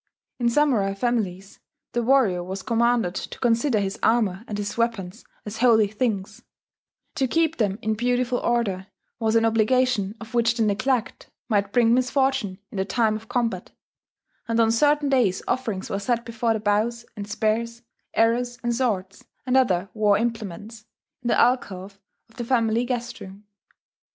In 0.39 0.49
Samurai 0.49 0.95
families 0.95 1.59
the 1.91 2.01
warrior 2.01 2.43
was 2.43 2.63
commanded 2.63 3.13
to 3.13 3.37
consider 3.39 3.79
his 3.79 3.99
armour 4.01 4.43
and 4.47 4.57
his 4.57 4.75
weapons 4.75 5.23
as 5.45 5.57
holy 5.59 5.85
things: 5.85 6.41
to 7.13 7.27
keep 7.27 7.57
them 7.57 7.77
in 7.83 7.93
beautiful 7.93 8.39
order 8.39 8.87
was 9.19 9.35
an 9.35 9.45
obligation 9.45 10.15
of 10.19 10.33
which 10.33 10.55
the 10.55 10.63
neglect 10.63 11.29
might 11.49 11.71
bring 11.71 11.93
misfortune 11.93 12.57
in 12.71 12.77
the 12.77 12.83
time 12.83 13.15
of 13.15 13.29
combat; 13.29 13.73
and 14.47 14.59
on 14.59 14.71
certain 14.71 15.07
days 15.09 15.43
offerings 15.47 15.87
were 15.91 15.99
set 15.99 16.25
before 16.25 16.53
the 16.53 16.59
bows 16.59 17.05
and 17.15 17.29
spears, 17.29 17.83
arrows 18.15 18.57
and 18.63 18.73
swords, 18.75 19.25
and 19.45 19.55
other 19.55 19.87
war 19.93 20.17
implements, 20.17 20.83
in 21.21 21.27
the 21.27 21.39
alcove 21.39 21.99
of 22.27 22.37
the 22.37 22.43
family 22.43 22.85
guest 22.85 23.21
room. 23.21 23.45